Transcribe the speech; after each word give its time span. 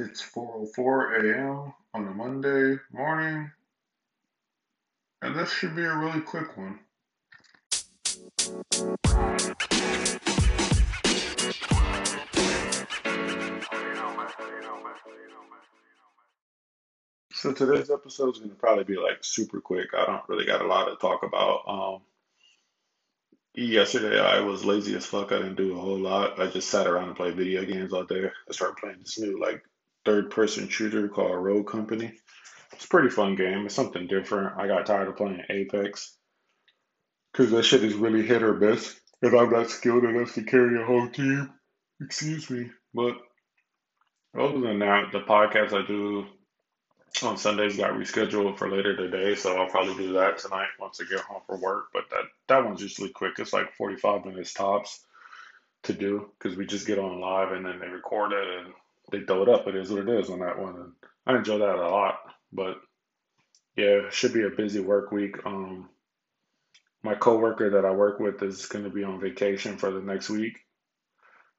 It's 0.00 0.22
4:04 0.22 1.24
a.m. 1.24 1.74
on 1.92 2.06
a 2.06 2.12
Monday 2.12 2.78
morning, 2.92 3.50
and 5.22 5.34
this 5.34 5.50
should 5.50 5.74
be 5.74 5.82
a 5.82 5.96
really 5.96 6.20
quick 6.20 6.56
one. 6.56 6.78
So 17.32 17.52
today's 17.52 17.90
episode 17.90 18.34
is 18.34 18.38
going 18.38 18.50
to 18.50 18.56
probably 18.56 18.84
be 18.84 18.96
like 18.96 19.18
super 19.22 19.60
quick. 19.60 19.88
I 19.94 20.06
don't 20.06 20.28
really 20.28 20.46
got 20.46 20.62
a 20.62 20.66
lot 20.68 20.84
to 20.84 20.94
talk 20.94 21.24
about. 21.24 21.62
Um, 21.66 22.02
yesterday 23.54 24.20
I 24.20 24.42
was 24.42 24.64
lazy 24.64 24.94
as 24.94 25.06
fuck. 25.06 25.32
I 25.32 25.38
didn't 25.38 25.56
do 25.56 25.76
a 25.76 25.80
whole 25.80 25.98
lot. 25.98 26.40
I 26.40 26.46
just 26.46 26.70
sat 26.70 26.86
around 26.86 27.08
and 27.08 27.16
played 27.16 27.34
video 27.34 27.64
games 27.64 27.92
all 27.92 28.04
day. 28.04 28.26
I 28.48 28.52
started 28.52 28.76
playing 28.76 29.00
this 29.00 29.18
new 29.18 29.40
like 29.40 29.64
third 30.08 30.30
person 30.30 30.68
shooter 30.70 31.06
called 31.06 31.44
Rogue 31.44 31.66
Company. 31.66 32.10
It's 32.72 32.86
a 32.86 32.88
pretty 32.88 33.10
fun 33.10 33.34
game. 33.34 33.66
It's 33.66 33.74
something 33.74 34.06
different. 34.06 34.58
I 34.58 34.66
got 34.66 34.86
tired 34.86 35.08
of 35.08 35.18
playing 35.18 35.42
Apex 35.50 36.16
because 37.30 37.50
that 37.50 37.64
shit 37.64 37.84
is 37.84 37.92
really 37.92 38.26
hit 38.26 38.42
or 38.42 38.54
miss. 38.54 38.98
And 39.20 39.36
I'm 39.36 39.50
not 39.50 39.68
skilled 39.68 40.04
enough 40.04 40.32
to 40.34 40.44
carry 40.44 40.80
a 40.80 40.86
whole 40.86 41.08
team. 41.10 41.52
Excuse 42.00 42.48
me. 42.48 42.70
But 42.94 43.18
other 44.34 44.60
than 44.60 44.78
that, 44.78 45.12
the 45.12 45.20
podcast 45.20 45.74
I 45.74 45.86
do 45.86 46.24
on 47.22 47.36
Sundays 47.36 47.76
got 47.76 47.90
rescheduled 47.90 48.56
for 48.56 48.70
later 48.70 48.96
today, 48.96 49.34
so 49.34 49.60
I'll 49.60 49.68
probably 49.68 50.06
do 50.06 50.14
that 50.14 50.38
tonight 50.38 50.68
once 50.80 51.02
I 51.02 51.04
get 51.04 51.20
home 51.20 51.42
from 51.46 51.60
work. 51.60 51.88
But 51.92 52.08
that 52.10 52.24
that 52.46 52.64
one's 52.64 52.80
usually 52.80 53.10
quick. 53.10 53.34
It's 53.38 53.52
like 53.52 53.74
45 53.74 54.24
minutes 54.24 54.54
tops 54.54 55.04
to 55.82 55.92
do 55.92 56.30
because 56.38 56.56
we 56.56 56.64
just 56.64 56.86
get 56.86 56.98
on 56.98 57.20
live 57.20 57.52
and 57.52 57.66
then 57.66 57.78
they 57.78 57.88
record 57.88 58.32
it 58.32 58.60
and 58.60 58.72
they 59.10 59.20
throw 59.20 59.42
it 59.42 59.48
up. 59.48 59.66
It 59.66 59.76
is 59.76 59.90
what 59.90 60.08
it 60.08 60.20
is 60.20 60.30
on 60.30 60.40
that 60.40 60.58
one, 60.58 60.76
and 60.76 60.92
I 61.26 61.36
enjoy 61.36 61.58
that 61.58 61.76
a 61.76 61.88
lot. 61.88 62.18
But 62.52 62.76
yeah, 63.76 64.10
should 64.10 64.32
be 64.32 64.44
a 64.44 64.50
busy 64.50 64.80
work 64.80 65.12
week. 65.12 65.36
Um, 65.46 65.88
my 67.02 67.14
coworker 67.14 67.70
that 67.70 67.84
I 67.84 67.92
work 67.92 68.18
with 68.18 68.42
is 68.42 68.66
going 68.66 68.84
to 68.84 68.90
be 68.90 69.04
on 69.04 69.20
vacation 69.20 69.78
for 69.78 69.90
the 69.90 70.00
next 70.00 70.28
week, 70.28 70.58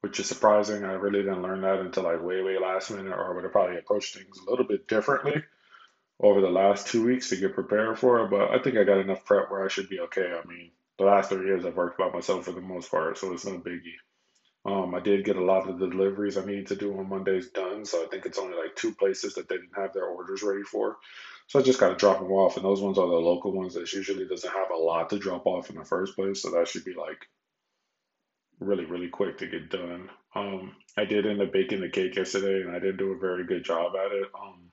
which 0.00 0.18
is 0.18 0.26
surprising. 0.26 0.84
I 0.84 0.92
really 0.92 1.22
didn't 1.22 1.42
learn 1.42 1.60
that 1.62 1.78
until 1.80 2.04
like 2.04 2.22
way, 2.22 2.42
way 2.42 2.58
last 2.58 2.90
minute, 2.90 3.12
or 3.12 3.30
I 3.30 3.34
would 3.34 3.44
have 3.44 3.52
probably 3.52 3.78
approached 3.78 4.14
things 4.14 4.38
a 4.38 4.50
little 4.50 4.66
bit 4.66 4.88
differently 4.88 5.42
over 6.20 6.40
the 6.40 6.50
last 6.50 6.88
two 6.88 7.04
weeks 7.04 7.30
to 7.30 7.36
get 7.36 7.54
prepared 7.54 7.98
for 7.98 8.24
it. 8.24 8.30
But 8.30 8.50
I 8.50 8.62
think 8.62 8.76
I 8.76 8.84
got 8.84 8.98
enough 8.98 9.24
prep 9.24 9.50
where 9.50 9.64
I 9.64 9.68
should 9.68 9.88
be 9.88 10.00
okay. 10.00 10.32
I 10.32 10.46
mean, 10.46 10.72
the 10.98 11.04
last 11.04 11.30
three 11.30 11.46
years 11.46 11.64
I've 11.64 11.76
worked 11.76 11.98
by 11.98 12.10
myself 12.10 12.44
for 12.44 12.52
the 12.52 12.60
most 12.60 12.90
part, 12.90 13.16
so 13.18 13.32
it's 13.32 13.46
no 13.46 13.58
biggie. 13.58 13.96
Um, 14.66 14.94
I 14.94 15.00
did 15.00 15.24
get 15.24 15.36
a 15.36 15.44
lot 15.44 15.68
of 15.68 15.78
the 15.78 15.88
deliveries 15.88 16.36
I 16.36 16.44
needed 16.44 16.66
to 16.68 16.76
do 16.76 16.98
on 16.98 17.08
Mondays 17.08 17.50
done, 17.50 17.84
so 17.86 18.04
I 18.04 18.08
think 18.08 18.26
it's 18.26 18.38
only 18.38 18.56
like 18.56 18.76
two 18.76 18.94
places 18.94 19.34
that 19.34 19.48
they 19.48 19.56
didn't 19.56 19.76
have 19.76 19.94
their 19.94 20.04
orders 20.04 20.42
ready 20.42 20.62
for. 20.62 20.98
So 21.46 21.58
I 21.58 21.62
just 21.62 21.80
got 21.80 21.88
to 21.88 21.96
drop 21.96 22.18
them 22.18 22.30
off, 22.30 22.56
and 22.56 22.64
those 22.64 22.82
ones 22.82 22.98
are 22.98 23.08
the 23.08 23.14
local 23.14 23.52
ones 23.52 23.74
that 23.74 23.92
usually 23.92 24.26
doesn't 24.26 24.52
have 24.52 24.70
a 24.70 24.76
lot 24.76 25.10
to 25.10 25.18
drop 25.18 25.46
off 25.46 25.70
in 25.70 25.76
the 25.76 25.84
first 25.84 26.14
place, 26.14 26.42
so 26.42 26.50
that 26.50 26.68
should 26.68 26.84
be 26.84 26.94
like 26.94 27.26
really, 28.60 28.84
really 28.84 29.08
quick 29.08 29.38
to 29.38 29.46
get 29.46 29.70
done. 29.70 30.10
Um, 30.34 30.76
I 30.96 31.06
did 31.06 31.26
end 31.26 31.40
up 31.40 31.52
baking 31.52 31.80
the 31.80 31.88
cake 31.88 32.14
yesterday, 32.14 32.60
and 32.60 32.70
I 32.70 32.78
didn't 32.78 32.98
do 32.98 33.12
a 33.12 33.18
very 33.18 33.46
good 33.46 33.64
job 33.64 33.94
at 33.96 34.12
it. 34.12 34.28
Um, 34.38 34.70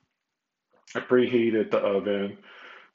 I 0.95 0.99
preheated 0.99 1.71
the 1.71 1.77
oven. 1.77 2.37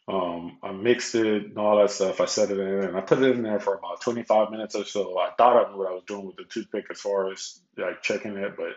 Um, 0.09 0.59
I 0.63 0.73
mixed 0.73 1.15
it 1.15 1.45
and 1.47 1.59
all 1.59 1.79
that 1.79 1.91
stuff. 1.91 2.21
I 2.21 2.27
set 2.27 2.51
it 2.51 2.59
in 2.59 2.85
and 2.85 2.97
I 2.97 3.01
put 3.01 3.23
it 3.23 3.37
in 3.37 3.43
there 3.43 3.61
for 3.61 3.75
about 3.77 4.03
25 4.03 4.51
minutes 4.51 4.75
or 4.75 4.85
so. 4.85 5.19
I 5.19 5.31
thought 5.39 5.67
I 5.67 5.71
knew 5.71 5.79
what 5.79 5.89
I 5.89 5.95
was 5.95 6.05
doing 6.07 6.27
with 6.27 6.37
the 6.37 6.45
toothpick 6.45 6.87
as 6.91 7.01
far 7.01 7.33
as 7.33 7.61
like 7.79 8.03
checking 8.03 8.37
it, 8.37 8.57
but 8.57 8.75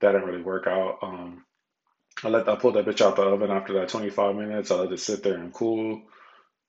that 0.00 0.12
didn't 0.12 0.26
really 0.28 0.42
work 0.42 0.66
out. 0.66 0.98
Um, 1.02 1.44
I 2.24 2.28
let 2.28 2.48
I 2.48 2.56
pulled 2.56 2.74
that 2.76 2.86
bitch 2.86 3.00
out 3.02 3.16
the 3.16 3.22
oven 3.22 3.50
after 3.50 3.74
that 3.74 3.90
25 3.90 4.36
minutes. 4.36 4.70
I 4.70 4.76
let 4.76 4.92
it 4.92 5.00
sit 5.00 5.22
there 5.22 5.38
and 5.38 5.52
cool. 5.54 6.02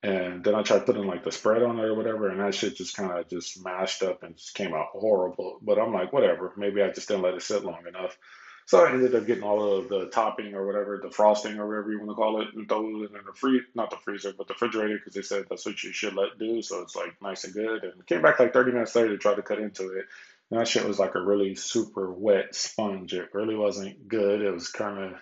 And 0.04 0.44
then 0.44 0.56
I 0.56 0.64
tried 0.64 0.86
putting 0.86 1.08
like 1.08 1.24
the 1.24 1.32
spread 1.32 1.64
on 1.64 1.80
it 1.80 1.84
or 1.86 1.96
whatever, 1.96 2.30
and 2.30 2.40
that 2.40 2.56
shit 2.56 2.78
just 2.78 2.96
kind 2.96 3.12
of 3.12 3.28
just 3.30 3.64
mashed 3.64 4.04
up 4.04 4.24
and 4.24 4.38
just 4.38 4.56
came 4.56 4.74
out 4.74 4.88
horrible. 4.94 5.60
But 5.62 5.80
I'm 5.80 5.94
like, 5.94 6.14
whatever. 6.14 6.54
Maybe 6.58 6.82
I 6.82 6.92
just 6.92 7.08
didn't 7.10 7.24
let 7.24 7.34
it 7.36 7.42
sit 7.44 7.66
long 7.66 7.86
enough. 7.88 8.18
So 8.66 8.86
I 8.86 8.92
ended 8.92 9.14
up 9.16 9.26
getting 9.28 9.44
all 9.44 9.78
of 9.78 9.90
the 9.90 10.08
topping 10.08 10.54
or 10.54 10.66
whatever, 10.66 11.00
the 11.02 11.12
frosting 11.12 11.60
or 11.60 11.68
whatever 11.68 11.92
you 11.92 12.00
want 12.00 12.12
to 12.12 12.16
call 12.16 12.42
it, 12.42 12.48
and 12.54 12.68
throw 12.68 13.04
it 13.04 13.12
in 13.12 13.26
the 13.26 13.34
free, 13.34 13.62
not 13.76 13.90
the 13.90 13.98
freezer, 13.98 14.34
but 14.38 14.48
the 14.48 14.54
refrigerator 14.54 14.98
because 14.98 15.14
they 15.14 15.22
said 15.22 15.46
that's 15.50 15.66
what 15.66 15.84
you 15.84 15.92
should 15.92 16.16
let 16.16 16.40
do. 16.40 16.62
So 16.62 16.82
it's 16.82 16.96
like 16.96 17.22
nice 17.22 17.44
and 17.44 17.54
good. 17.54 17.84
And 17.84 18.06
came 18.06 18.22
back 18.22 18.40
like 18.40 18.54
30 18.54 18.72
minutes 18.72 18.96
later 18.96 19.10
to 19.10 19.18
try 19.18 19.36
to 19.36 19.42
cut 19.42 19.60
into 19.60 19.98
it. 19.98 20.06
And 20.50 20.60
that 20.60 20.68
shit 20.68 20.88
was 20.88 21.00
like 21.00 21.16
a 21.16 21.22
really 21.22 21.56
super 21.56 22.12
wet 22.12 22.56
sponge. 22.56 23.14
It 23.14 23.34
really 23.34 23.56
wasn't 23.56 24.08
good. 24.08 24.42
It 24.42 24.52
was 24.52 24.70
kind 24.70 25.00
of 25.04 25.20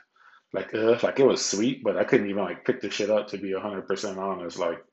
like 0.53 0.73
uh, 0.73 0.97
like 1.01 1.19
it 1.19 1.25
was 1.25 1.43
sweet, 1.43 1.83
but 1.83 1.97
I 1.97 2.03
couldn't 2.03 2.29
even 2.29 2.43
like 2.43 2.65
pick 2.65 2.81
the 2.81 2.89
shit 2.89 3.09
up 3.09 3.29
to 3.29 3.37
be 3.37 3.51
100% 3.51 4.17
honest. 4.17 4.59
Like 4.59 4.83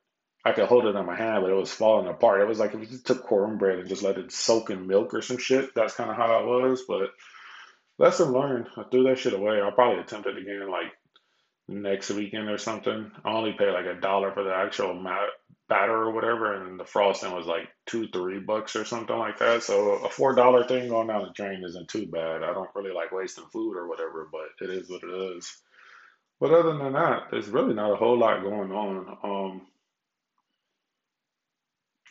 I 0.45 0.53
could 0.53 0.67
hold 0.67 0.85
it 0.85 0.95
in 0.95 1.05
my 1.05 1.15
hand, 1.15 1.43
but 1.43 1.51
it 1.51 1.55
was 1.55 1.71
falling 1.71 2.07
apart. 2.07 2.41
It 2.41 2.47
was 2.47 2.59
like 2.59 2.73
if 2.73 2.79
you 2.79 2.87
just 2.87 3.05
took 3.05 3.23
cornbread 3.23 3.79
and 3.79 3.89
just 3.89 4.03
let 4.03 4.17
it 4.17 4.31
soak 4.31 4.69
in 4.69 4.87
milk 4.87 5.13
or 5.13 5.21
some 5.21 5.37
shit. 5.37 5.75
That's 5.75 5.95
kind 5.95 6.09
of 6.09 6.15
how 6.15 6.39
it 6.39 6.45
was, 6.45 6.83
but 6.87 7.11
Lesson 7.99 8.31
learned. 8.31 8.67
I 8.77 8.83
threw 8.83 9.03
that 9.03 9.19
shit 9.19 9.33
away. 9.33 9.59
I'll 9.61 9.73
probably 9.73 9.99
attempt 10.01 10.25
it 10.25 10.37
again 10.37 10.71
like 10.71 10.93
next 11.67 12.09
weekend 12.09 12.49
or 12.49 12.57
something. 12.57 13.11
I 13.25 13.31
only 13.31 13.51
pay 13.51 13.69
like 13.71 13.85
a 13.85 13.99
dollar 13.99 14.31
for 14.31 14.43
the 14.43 14.55
actual 14.55 14.93
mat, 14.93 15.27
batter 15.67 15.95
or 15.95 16.11
whatever, 16.11 16.63
and 16.63 16.79
the 16.79 16.85
frosting 16.85 17.33
was 17.33 17.45
like 17.45 17.67
two, 17.85 18.07
three 18.07 18.39
bucks 18.39 18.77
or 18.77 18.85
something 18.85 19.17
like 19.17 19.39
that. 19.39 19.63
So 19.63 19.91
a 19.91 20.09
four 20.09 20.33
dollar 20.33 20.65
thing 20.65 20.87
going 20.87 21.07
down 21.07 21.23
the 21.23 21.33
drain 21.33 21.61
isn't 21.65 21.89
too 21.89 22.07
bad. 22.07 22.41
I 22.41 22.53
don't 22.53 22.69
really 22.73 22.93
like 22.93 23.11
wasting 23.11 23.45
food 23.51 23.75
or 23.75 23.89
whatever, 23.89 24.29
but 24.31 24.65
it 24.65 24.69
is 24.73 24.89
what 24.89 25.03
it 25.03 25.35
is. 25.35 25.57
But 26.39 26.51
other 26.51 26.77
than 26.77 26.93
that, 26.93 27.23
there's 27.31 27.49
really 27.49 27.73
not 27.73 27.91
a 27.91 27.97
whole 27.97 28.17
lot 28.17 28.41
going 28.41 28.71
on. 28.71 29.17
Um, 29.23 29.61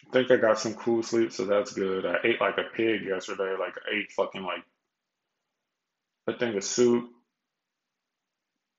I 0.06 0.10
think 0.12 0.31
I 0.31 0.37
got 0.37 0.59
some 0.59 0.75
cool 0.75 1.03
sleep, 1.03 1.32
so 1.32 1.47
that's 1.47 1.72
good. 1.72 2.04
I 2.04 2.16
ate 2.25 2.43
like 2.43 2.59
a 2.59 2.77
pig 2.77 3.06
yesterday. 3.06 3.56
Like 3.59 3.75
I 3.78 3.97
ate 4.00 4.12
fucking 4.12 4.43
like 4.43 4.65
a 6.28 6.39
thing 6.39 6.56
of 6.56 6.65
soup, 6.65 7.11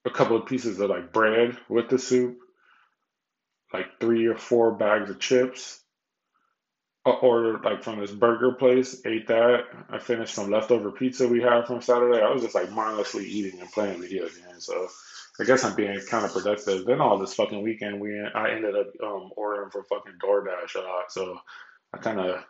a 0.05 0.09
couple 0.09 0.37
of 0.37 0.45
pieces 0.45 0.79
of 0.79 0.89
like 0.89 1.11
bread 1.11 1.57
with 1.67 1.89
the 1.89 1.97
soup, 1.97 2.37
like 3.73 3.99
three 3.99 4.27
or 4.27 4.37
four 4.37 4.71
bags 4.71 5.09
of 5.09 5.19
chips. 5.19 5.81
I 7.05 7.11
ordered 7.11 7.63
like 7.63 7.83
from 7.83 7.99
this 7.99 8.11
burger 8.11 8.51
place, 8.51 9.01
ate 9.05 9.27
that. 9.27 9.63
I 9.89 9.99
finished 9.99 10.35
some 10.35 10.51
leftover 10.51 10.91
pizza 10.91 11.27
we 11.27 11.41
had 11.41 11.65
from 11.65 11.81
Saturday. 11.81 12.21
I 12.21 12.29
was 12.29 12.43
just 12.43 12.55
like 12.55 12.71
mindlessly 12.71 13.25
eating 13.25 13.59
and 13.59 13.71
playing 13.71 14.01
video 14.01 14.23
games. 14.23 14.65
So 14.65 14.87
I 15.39 15.45
guess 15.45 15.63
I'm 15.63 15.75
being 15.75 15.99
kind 16.09 16.25
of 16.25 16.33
productive. 16.33 16.85
Then 16.85 17.01
all 17.01 17.17
this 17.17 17.33
fucking 17.33 17.61
weekend, 17.61 17.99
we 17.99 18.19
I 18.19 18.51
ended 18.51 18.75
up 18.75 18.87
um, 19.01 19.31
ordering 19.35 19.71
for 19.71 19.83
fucking 19.83 20.19
DoorDash 20.23 20.75
a 20.75 20.79
lot. 20.79 21.11
So 21.11 21.39
I 21.93 21.97
kind 21.97 22.19
of 22.19 22.43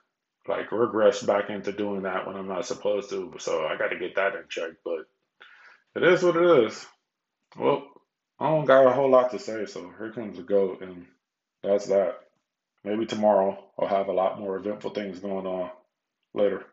like 0.48 0.72
regress 0.72 1.22
back 1.22 1.50
into 1.50 1.72
doing 1.72 2.04
that 2.04 2.26
when 2.26 2.36
I'm 2.36 2.48
not 2.48 2.66
supposed 2.66 3.10
to. 3.12 3.34
So 3.40 3.66
I 3.66 3.78
got 3.78 3.90
to 3.90 4.00
get 4.00 4.16
that 4.16 4.36
in 4.36 4.44
check. 4.50 4.72
But 4.84 5.06
it 5.96 6.04
is 6.04 6.24
what 6.24 6.38
it 6.38 6.66
is. 6.66 6.86
Well, 7.58 7.88
I 8.40 8.50
don't 8.50 8.66
got 8.66 8.88
a 8.88 8.92
whole 8.94 9.12
lot 9.12 9.32
to 9.32 9.40
say. 9.40 9.66
So 9.66 9.92
here 9.98 10.12
comes 10.12 10.38
the 10.38 10.44
goat, 10.44 10.82
and 10.82 11.06
that's 11.64 11.88
that. 11.88 12.20
Maybe 12.84 13.06
tomorrow 13.06 13.62
I'll 13.78 13.88
have 13.88 14.08
a 14.08 14.14
lot 14.14 14.40
more 14.40 14.56
eventful 14.56 14.92
things 14.92 15.20
going 15.20 15.46
on. 15.46 15.70
Later. 16.34 16.66